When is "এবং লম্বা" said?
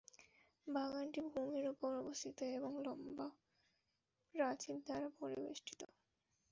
2.57-3.27